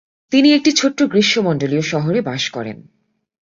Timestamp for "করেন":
2.49-2.77